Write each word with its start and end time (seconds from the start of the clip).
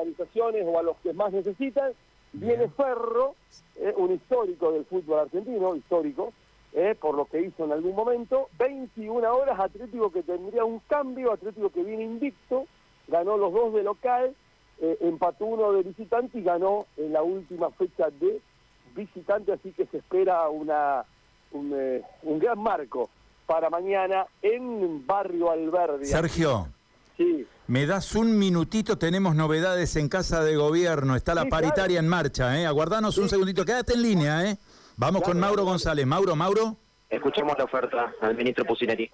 organizaciones 0.00 0.64
o 0.66 0.78
a 0.78 0.82
los 0.82 0.96
que 0.98 1.12
más 1.12 1.32
necesitan. 1.32 1.92
Viene 2.32 2.68
Ferro, 2.68 3.34
eh, 3.76 3.92
un 3.96 4.12
histórico 4.12 4.72
del 4.72 4.84
fútbol 4.84 5.20
argentino, 5.20 5.74
histórico, 5.74 6.32
eh, 6.72 6.94
por 7.00 7.16
lo 7.16 7.24
que 7.24 7.42
hizo 7.42 7.64
en 7.64 7.72
algún 7.72 7.94
momento. 7.94 8.48
21 8.58 9.34
horas, 9.34 9.58
Atlético 9.58 10.10
que 10.12 10.22
tendría 10.22 10.64
un 10.64 10.80
cambio, 10.88 11.32
Atlético 11.32 11.70
que 11.70 11.82
viene 11.82 12.04
invicto, 12.04 12.66
ganó 13.08 13.36
los 13.36 13.52
dos 13.52 13.74
de 13.74 13.82
local, 13.82 14.34
eh, 14.80 14.96
empató 15.00 15.46
uno 15.46 15.72
de 15.72 15.82
visitante 15.82 16.38
y 16.38 16.42
ganó 16.42 16.86
en 16.96 17.12
la 17.12 17.22
última 17.22 17.70
fecha 17.70 18.10
de 18.10 18.40
visitante, 18.94 19.52
así 19.52 19.72
que 19.72 19.86
se 19.86 19.98
espera 19.98 20.48
una 20.48 21.04
un, 21.52 21.74
un 22.22 22.38
gran 22.38 22.60
marco 22.60 23.10
para 23.46 23.68
mañana 23.68 24.26
en 24.40 25.04
Barrio 25.04 25.50
Alberdi. 25.50 26.06
Sergio. 26.06 26.68
Sí. 27.16 27.44
Me 27.70 27.86
das 27.86 28.16
un 28.16 28.36
minutito, 28.36 28.98
tenemos 28.98 29.36
novedades 29.36 29.94
en 29.94 30.08
Casa 30.08 30.42
de 30.42 30.56
Gobierno, 30.56 31.14
está 31.14 31.36
la 31.36 31.44
paritaria 31.44 32.00
en 32.00 32.08
marcha, 32.08 32.58
¿eh? 32.58 32.66
Aguardanos 32.66 33.16
un 33.16 33.28
segundito, 33.28 33.64
quédate 33.64 33.92
en 33.92 34.02
línea, 34.02 34.44
¿eh? 34.44 34.56
Vamos 34.96 35.22
con 35.22 35.38
Mauro 35.38 35.62
González. 35.62 36.04
Mauro, 36.04 36.34
Mauro. 36.34 36.76
Escuchemos 37.08 37.56
la 37.56 37.62
oferta 37.62 38.12
al 38.22 38.34
ministro 38.34 38.64
Pusineri. 38.64 39.08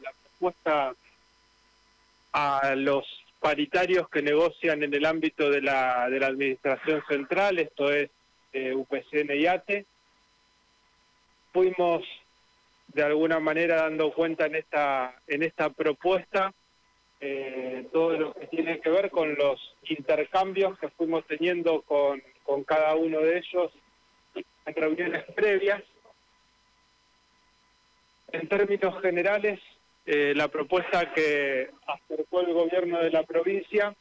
La 0.00 0.12
propuesta 0.22 0.94
a 2.34 2.74
los 2.76 3.04
paritarios 3.40 4.08
que 4.08 4.22
negocian 4.22 4.84
en 4.84 4.94
el 4.94 5.04
ámbito 5.04 5.50
de 5.50 5.62
la, 5.62 6.08
de 6.08 6.20
la 6.20 6.28
administración 6.28 7.02
central, 7.08 7.58
esto 7.58 7.90
es 7.90 8.08
eh, 8.52 8.72
UPCN 8.76 9.34
y 9.34 9.46
ATE. 9.48 9.86
Fuimos 11.52 12.04
de 12.94 13.02
alguna 13.02 13.40
manera 13.40 13.82
dando 13.82 14.12
cuenta 14.12 14.46
en 14.46 14.54
esta, 14.54 15.16
en 15.26 15.42
esta 15.42 15.70
propuesta 15.70 16.54
eh, 17.24 17.86
todo 17.92 18.18
lo 18.18 18.34
que 18.34 18.48
tiene 18.48 18.80
que 18.80 18.90
ver 18.90 19.08
con 19.08 19.36
los 19.36 19.76
intercambios 19.84 20.76
que 20.80 20.88
fuimos 20.88 21.24
teniendo 21.28 21.82
con, 21.82 22.20
con 22.42 22.64
cada 22.64 22.96
uno 22.96 23.20
de 23.20 23.38
ellos 23.38 23.70
en 24.34 24.74
reuniones 24.74 25.24
previas. 25.32 25.82
En 28.32 28.48
términos 28.48 29.00
generales, 29.00 29.60
eh, 30.04 30.32
la 30.34 30.48
propuesta 30.48 31.12
que 31.12 31.70
acercó 31.86 32.40
el 32.40 32.54
gobierno 32.54 32.98
de 32.98 33.10
la 33.10 33.22
provincia 33.22 33.94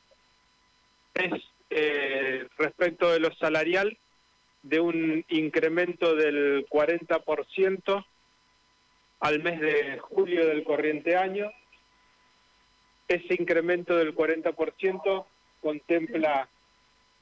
es 1.13 1.31
eh, 1.69 2.47
respecto 2.57 3.11
de 3.11 3.19
lo 3.19 3.31
salarial 3.35 3.99
de 4.63 4.79
un 4.79 5.23
incremento 5.29 6.15
del 6.15 6.65
40% 6.67 8.05
al 9.19 9.43
mes 9.43 9.59
de 9.59 9.99
julio 9.99 10.47
del 10.47 10.63
corriente 10.63 11.15
año. 11.15 11.51
Ese 13.11 13.33
incremento 13.33 13.97
del 13.97 14.15
40% 14.15 15.25
contempla 15.61 16.47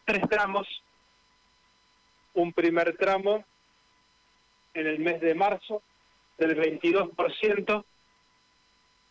tres 0.05 0.21
tramos. 0.29 0.67
Un 2.35 2.53
primer 2.53 2.95
tramo 2.95 3.43
en 4.75 4.85
el 4.85 4.99
mes 4.99 5.19
de 5.19 5.33
marzo 5.33 5.81
del 6.37 6.55
22%, 6.55 7.83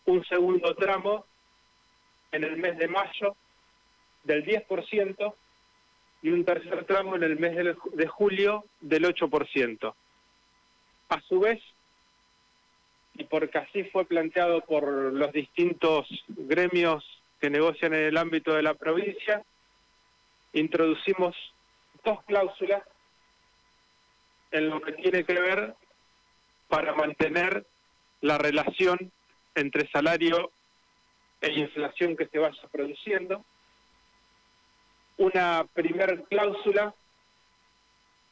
un 0.07 0.25
segundo 0.27 0.77
tramo 0.77 1.27
en 2.31 2.45
el 2.45 2.57
mes 2.59 2.79
de 2.79 2.87
mayo 2.87 3.35
del 4.23 4.47
10% 4.47 5.35
y 6.23 6.31
un 6.31 6.45
tercer 6.45 6.85
tramo 6.85 7.17
en 7.17 7.25
el 7.25 7.41
mes 7.41 7.57
de 7.57 8.07
julio 8.07 8.67
del 8.81 9.03
8%. 9.03 9.95
A 11.09 11.21
su 11.23 11.41
vez, 11.41 11.61
y 13.19 13.25
porque 13.25 13.59
así 13.59 13.85
fue 13.85 14.05
planteado 14.05 14.61
por 14.63 14.89
los 14.89 15.33
distintos 15.33 16.09
gremios 16.29 17.05
que 17.41 17.51
negocian 17.51 17.93
en 17.93 18.05
el 18.05 18.17
ámbito 18.17 18.55
de 18.55 18.63
la 18.63 18.75
provincia, 18.75 19.45
introducimos 20.53 21.37
dos 22.05 22.23
cláusulas 22.25 22.83
en 24.53 24.71
lo 24.71 24.81
que 24.81 24.93
tiene 24.93 25.25
que 25.25 25.39
ver 25.39 25.75
para 26.69 26.95
mantener 26.95 27.67
la 28.21 28.39
relación 28.39 29.11
entre 29.57 29.91
salario 29.91 30.53
e 31.41 31.53
inflación 31.53 32.17
que 32.17 32.27
se 32.27 32.39
vaya 32.39 32.63
produciendo. 32.71 33.45
Una 35.17 35.67
primer 35.75 36.23
cláusula 36.25 36.95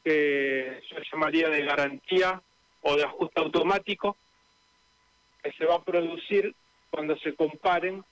que 0.03 0.81
yo 0.89 0.97
llamaría 1.11 1.49
de 1.49 1.65
garantía 1.65 2.41
o 2.81 2.95
de 2.95 3.03
ajuste 3.03 3.41
automático, 3.41 4.15
se 5.53 5.65
va 5.65 5.75
a 5.75 5.83
producir 5.83 6.55
cuando 6.89 7.17
se 7.17 7.35
comparen 7.35 8.03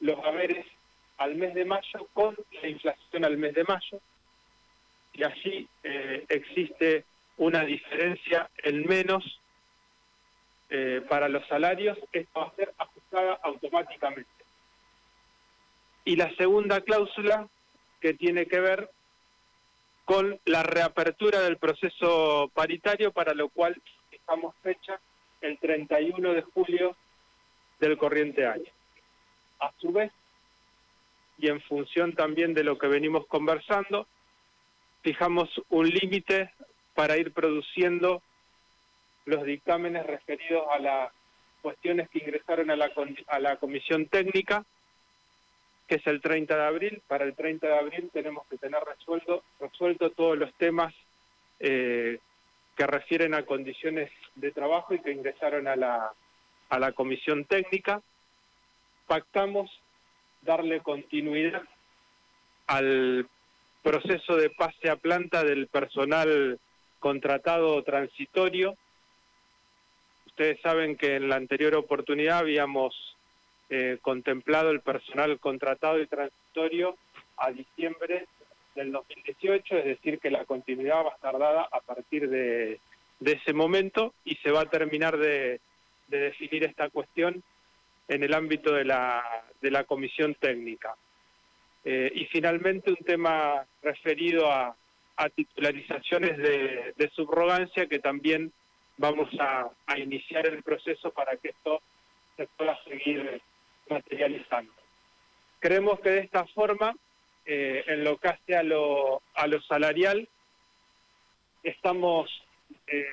los 0.00 0.18
haberes 0.24 0.66
al 1.18 1.36
mes 1.36 1.54
de 1.54 1.64
mayo 1.64 2.08
con 2.12 2.36
la 2.60 2.68
inflación 2.68 3.24
al 3.24 3.36
mes 3.36 3.54
de 3.54 3.64
mayo, 3.64 4.00
y 5.12 5.24
allí 5.24 5.68
eh, 5.82 6.24
existe 6.28 7.04
una 7.36 7.64
diferencia 7.64 8.50
en 8.62 8.86
menos 8.86 9.40
eh, 10.70 11.02
para 11.08 11.28
los 11.28 11.46
salarios, 11.48 11.98
esto 12.12 12.40
va 12.40 12.46
a 12.46 12.56
ser 12.56 12.72
ajustada 12.78 13.38
automáticamente. 13.42 14.30
Y 16.04 16.16
la 16.16 16.34
segunda 16.36 16.80
cláusula 16.80 17.46
que 18.00 18.14
tiene 18.14 18.46
que 18.46 18.60
ver 18.60 18.90
con 20.04 20.40
la 20.46 20.62
reapertura 20.62 21.40
del 21.40 21.58
proceso 21.58 22.50
paritario, 22.54 23.12
para 23.12 23.34
lo 23.34 23.48
cual 23.50 23.80
estamos 24.10 24.54
fecha 24.62 24.98
el 25.42 25.58
31 25.58 26.32
de 26.32 26.42
julio 26.42 26.96
del 27.78 27.98
corriente 27.98 28.46
año. 28.46 28.70
A 29.60 29.72
su 29.78 29.92
vez, 29.92 30.12
y 31.38 31.48
en 31.48 31.60
función 31.62 32.14
también 32.14 32.54
de 32.54 32.64
lo 32.64 32.78
que 32.78 32.86
venimos 32.86 33.26
conversando, 33.26 34.06
fijamos 35.02 35.48
un 35.68 35.88
límite 35.88 36.52
para 36.94 37.16
ir 37.16 37.32
produciendo 37.32 38.22
los 39.24 39.44
dictámenes 39.44 40.06
referidos 40.06 40.64
a 40.70 40.78
las 40.78 41.12
cuestiones 41.60 42.08
que 42.10 42.18
ingresaron 42.18 42.70
a 42.70 42.76
la, 42.76 42.90
a 43.28 43.38
la 43.38 43.56
comisión 43.56 44.06
técnica, 44.06 44.64
que 45.86 45.96
es 45.96 46.06
el 46.06 46.20
30 46.20 46.56
de 46.56 46.64
abril. 46.64 47.02
Para 47.06 47.24
el 47.24 47.34
30 47.34 47.66
de 47.66 47.78
abril 47.78 48.10
tenemos 48.12 48.46
que 48.48 48.58
tener 48.58 48.80
resuelto, 48.84 49.42
resuelto 49.60 50.10
todos 50.10 50.38
los 50.38 50.52
temas 50.54 50.94
eh, 51.60 52.18
que 52.76 52.86
refieren 52.86 53.34
a 53.34 53.44
condiciones 53.44 54.10
de 54.34 54.50
trabajo 54.50 54.94
y 54.94 55.00
que 55.00 55.12
ingresaron 55.12 55.68
a 55.68 55.76
la, 55.76 56.12
a 56.68 56.78
la 56.78 56.92
comisión 56.92 57.44
técnica. 57.44 58.02
Pactamos 59.06 59.70
darle 60.42 60.80
continuidad 60.80 61.62
al 62.66 63.28
proceso 63.82 64.36
de 64.36 64.50
pase 64.50 64.88
a 64.88 64.96
planta 64.96 65.44
del 65.44 65.66
personal 65.66 66.58
contratado 66.98 67.82
transitorio. 67.82 68.76
Ustedes 70.26 70.60
saben 70.62 70.96
que 70.96 71.16
en 71.16 71.28
la 71.28 71.36
anterior 71.36 71.74
oportunidad 71.74 72.38
habíamos 72.38 72.94
eh, 73.68 73.98
contemplado 74.00 74.70
el 74.70 74.80
personal 74.80 75.38
contratado 75.40 76.00
y 76.00 76.06
transitorio 76.06 76.96
a 77.36 77.50
diciembre 77.50 78.26
del 78.74 78.92
2018, 78.92 79.76
es 79.78 79.84
decir, 79.84 80.18
que 80.18 80.30
la 80.30 80.44
continuidad 80.44 81.04
va 81.04 81.10
a 81.10 81.14
estar 81.14 81.38
dada 81.38 81.68
a 81.70 81.80
partir 81.80 82.28
de, 82.28 82.80
ese 83.24 83.52
momento 83.52 84.14
y 84.24 84.34
se 84.36 84.50
va 84.50 84.62
a 84.62 84.70
terminar 84.70 85.16
de, 85.16 85.60
definir 86.08 86.64
esta 86.64 86.90
cuestión 86.90 87.42
en 88.08 88.22
el 88.22 88.34
ámbito 88.34 88.74
de 88.74 88.84
la, 88.84 89.44
de 89.60 89.70
la 89.70 89.84
comisión 89.84 90.34
técnica. 90.34 90.94
Eh, 91.84 92.10
y 92.14 92.26
finalmente 92.26 92.90
un 92.90 92.96
tema 92.96 93.64
referido 93.82 94.50
a, 94.50 94.76
titularizaciones 95.36 96.36
de, 96.36 96.94
de, 96.96 97.10
subrogancia 97.10 97.86
que 97.86 98.00
también 98.00 98.52
vamos 98.96 99.28
a, 99.38 99.70
iniciar 99.96 100.46
el 100.46 100.62
proceso 100.62 101.10
para 101.12 101.36
que 101.36 101.50
esto 101.50 101.80
se 102.36 102.46
pueda 102.56 102.76
seguir 102.84 103.40
materializando. 103.88 104.72
Creemos 105.60 106.00
que 106.00 106.10
de 106.10 106.20
esta 106.20 106.44
forma 106.46 106.94
eh, 107.44 107.84
en 107.86 108.04
lo 108.04 108.18
que 108.18 108.28
hace 108.28 108.56
a 108.56 108.62
lo, 108.62 109.22
a 109.34 109.46
lo 109.46 109.60
salarial, 109.62 110.28
estamos 111.62 112.30
eh, 112.86 113.06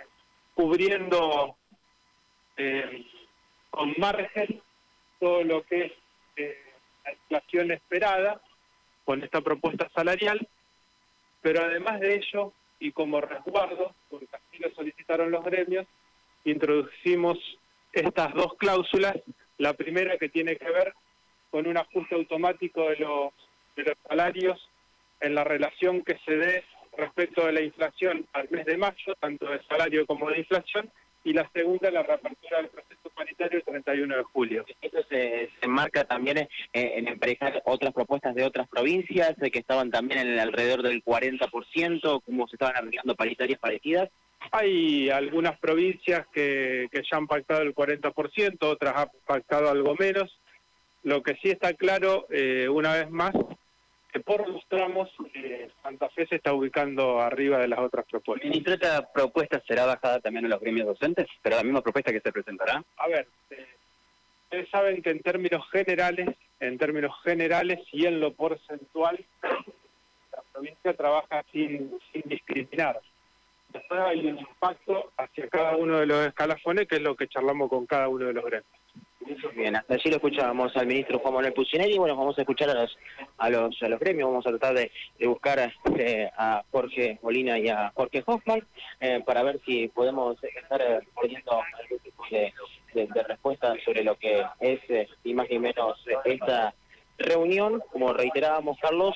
cubriendo 0.54 1.56
eh, 2.58 3.06
con 3.70 3.94
margen 3.98 4.62
todo 5.20 5.44
lo 5.44 5.64
que 5.64 5.86
es 5.86 5.92
la 7.06 7.12
inflación 7.14 7.72
esperada 7.72 8.42
con 9.04 9.24
esta 9.24 9.42
propuesta 9.42 9.90
salarial, 9.96 10.48
pero 11.42 11.64
además 11.64 12.00
de 12.00 12.16
ello, 12.16 12.54
y 12.80 12.92
como 12.92 13.20
resguardo, 13.22 13.94
porque 14.10 14.28
así 14.32 14.62
lo 14.62 14.70
solicitaron 14.76 15.32
los 15.32 15.44
gremios, 15.44 15.88
introducimos 16.46 17.38
estas 17.92 18.34
dos 18.34 18.54
cláusulas, 18.58 19.16
la 19.58 19.74
primera 19.74 20.18
que 20.18 20.30
tiene 20.30 20.56
que 20.56 20.70
ver 20.70 20.94
con 21.50 21.68
un 21.68 21.78
ajuste 21.78 22.16
automático 22.16 22.90
de 22.90 22.98
los 22.98 23.34
de 23.84 23.92
los 23.92 23.98
salarios 24.08 24.70
en 25.22 25.36
la 25.36 25.44
relación 25.44 26.04
que 26.04 26.18
se 26.26 26.36
dé 26.36 26.64
respecto 26.98 27.46
de 27.46 27.54
la 27.54 27.62
inflación 27.62 28.26
al 28.34 28.50
mes 28.50 28.66
de 28.66 28.78
mayo, 28.78 29.16
tanto 29.20 29.50
de 29.50 29.62
salario 29.64 30.06
como 30.06 30.30
de 30.30 30.40
inflación, 30.40 30.90
y 31.24 31.34
la 31.34 31.50
segunda 31.54 31.92
la 31.92 32.04
reapertura 32.04 32.58
del 32.58 32.70
proceso 32.70 33.10
paritario 33.16 33.58
el 33.60 33.64
31 33.66 34.18
de 34.18 34.24
julio. 34.24 34.66
Esto 34.82 35.04
se, 35.10 35.50
se 35.60 35.66
enmarca 35.66 36.06
también 36.06 36.38
en, 36.38 36.48
en 36.74 37.08
emparejar 37.08 37.62
otras 37.66 37.94
propuestas 37.94 38.36
de 38.36 38.46
otras 38.46 38.68
provincias 38.70 39.36
eh, 39.42 39.52
que 39.52 39.60
estaban 39.60 39.92
también 39.92 40.22
en 40.22 40.28
el 40.30 40.40
alrededor 40.40 40.82
del 40.82 41.04
40%, 41.04 42.22
como 42.24 42.48
se 42.48 42.56
estaban 42.56 42.78
arreglando 42.78 43.16
paritarias 43.16 43.60
parecidas. 43.60 44.10
Hay 44.52 45.10
algunas 45.10 45.60
provincias 45.60 46.26
que, 46.34 46.88
que 46.92 47.02
ya 47.10 47.18
han 47.18 47.28
pactado 47.28 47.62
el 47.62 47.76
40%, 47.76 48.58
otras 48.62 48.96
han 48.96 49.10
pactado 49.26 49.70
algo 49.70 49.96
menos. 50.00 50.40
Lo 51.04 51.22
que 51.22 51.36
sí 51.42 51.50
está 51.50 51.74
claro, 51.74 52.28
eh, 52.30 52.70
una 52.70 52.94
vez 52.94 53.10
más, 53.10 53.34
que 54.12 54.20
por 54.20 54.48
los 54.48 54.66
tramos 54.68 55.10
eh, 55.34 55.70
Santa 55.84 56.10
Fe 56.10 56.26
se 56.28 56.36
está 56.36 56.54
ubicando 56.54 57.20
arriba 57.20 57.60
de 57.60 57.68
las 57.68 57.80
otras 57.80 58.06
propuestas. 58.06 58.50
Ministro, 58.50 58.74
esta 58.74 59.12
propuesta 59.12 59.62
será 59.68 59.86
bajada 59.86 60.20
también 60.20 60.46
en 60.46 60.52
los 60.52 60.60
gremios 60.60 60.88
docentes, 60.88 61.28
pero 61.42 61.58
la 61.58 61.64
misma 61.64 61.82
propuesta 61.82 62.12
que 62.12 62.22
se 62.22 62.32
presentará. 62.32 62.84
A 62.98 63.08
ver, 63.08 63.28
eh, 63.52 63.68
ustedes 64.44 64.70
saben 64.70 65.02
que 65.02 65.12
en 65.12 65.22
términos 65.22 65.64
generales, 65.72 66.30
en 66.60 66.78
términos 66.78 67.14
generales 67.24 67.80
y 67.92 68.06
en 68.06 68.20
lo 68.20 68.34
porcentual, 68.34 69.24
la 69.42 70.44
provincia 70.54 70.94
trabaja 70.94 71.44
sin, 71.52 71.92
sin 72.12 72.24
discriminar. 72.26 73.00
Después 73.72 74.00
hay 74.02 74.26
un 74.26 74.40
impacto 74.40 75.12
hacia 75.18 75.48
cada 75.48 75.76
uno 75.76 76.00
de 76.00 76.08
los 76.08 76.28
escalafones, 76.28 76.88
que 76.88 76.96
es 76.96 77.02
lo 77.02 77.16
que 77.16 77.28
charlamos 77.28 77.70
con 77.70 77.86
cada 77.86 78.10
uno 78.10 78.26
de 78.26 78.34
los 78.34 78.44
gremios. 78.44 78.80
Bien, 79.56 79.76
hasta 79.76 79.94
allí 79.94 80.10
lo 80.10 80.16
escuchábamos 80.16 80.76
al 80.76 80.88
ministro 80.88 81.20
Juan 81.20 81.36
Manuel 81.36 81.54
Pucineri 81.54 81.94
y 81.94 81.98
bueno, 82.00 82.16
vamos 82.16 82.38
a 82.40 82.42
escuchar 82.42 82.72
a 82.72 82.74
los 82.74 82.98
a 83.38 83.50
los, 83.50 83.82
a 83.84 83.88
los 83.88 84.00
gremios, 84.00 84.28
vamos 84.28 84.48
a 84.48 84.50
tratar 84.50 84.74
de, 84.74 84.92
buscar 85.28 85.72
eh, 85.98 86.32
a 86.36 86.64
Jorge 86.72 87.20
Molina 87.22 87.60
y 87.60 87.70
a 87.70 87.92
Jorge 87.94 88.24
Hoffman 88.26 88.66
eh, 89.00 89.22
para 89.24 89.44
ver 89.44 89.60
si 89.66 89.88
podemos 89.90 90.36
estar 90.44 90.82
eh, 90.82 91.02
teniendo 91.22 91.52
algún 91.52 92.00
tipo 92.00 92.24
de, 92.32 92.54
de, 92.96 93.08
de, 93.08 93.24
respuesta 93.24 93.76
sobre 93.86 94.04
lo 94.04 94.16
que 94.16 94.44
es, 94.60 94.80
eh, 94.90 95.08
y 95.24 95.36
más 95.36 95.48
ni 95.50 95.60
menos, 95.60 96.04
esta 96.26 96.74
reunión, 97.20 97.84
como 97.92 98.14
reiterábamos, 98.14 98.80
Carlos, 98.82 99.16